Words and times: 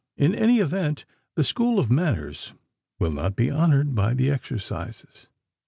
In 0.17 0.33
any 0.33 0.57
event, 0.59 1.05
the 1.35 1.43
school 1.43 1.77
of 1.77 1.91
manners 1.91 2.55
will 2.97 3.11
not 3.11 3.35
be 3.35 3.51
honored 3.51 3.93
by 3.93 4.15
the 4.15 4.31
exercises. 4.31 5.29